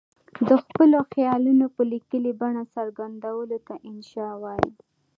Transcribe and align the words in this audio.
د 0.47 0.49
خپلو 0.63 0.97
خیالونو 1.11 1.65
په 1.75 1.81
لیکلې 1.91 2.31
بڼه 2.41 2.63
څرګندولو 2.75 3.57
ته 3.67 3.73
انشأ 3.89 4.29
وايي. 4.41 4.71